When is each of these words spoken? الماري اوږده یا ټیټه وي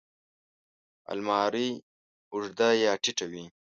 الماري 1.11 1.69
اوږده 2.31 2.69
یا 2.83 2.93
ټیټه 3.03 3.25
وي 3.31 3.45